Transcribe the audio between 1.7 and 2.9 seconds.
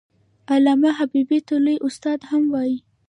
استاد هم وايي.